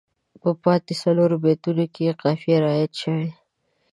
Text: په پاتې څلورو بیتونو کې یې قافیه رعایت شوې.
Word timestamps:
په 0.41 0.49
پاتې 0.63 0.93
څلورو 1.01 1.35
بیتونو 1.43 1.85
کې 1.93 2.01
یې 2.07 2.13
قافیه 2.21 2.57
رعایت 2.63 2.93
شوې. 3.01 3.29